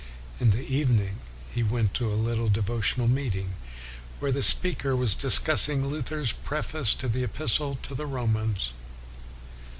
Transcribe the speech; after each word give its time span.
In 0.39 0.49
the 0.49 0.63
evening 0.65 1.19
he 1.53 1.61
went 1.61 1.93
to 1.93 2.11
a 2.11 2.17
little 2.17 2.47
devotional 2.47 3.07
meeting 3.07 3.53
where 4.19 4.31
the 4.31 4.41
speaker 4.41 4.95
was 4.95 5.13
discussing 5.13 5.85
Luther's 5.89 6.31
Preface 6.33 6.95
to 6.95 7.07
the 7.07 7.23
Epistle 7.23 7.75
to 7.83 7.93
the 7.93 8.07
Romans. 8.07 8.73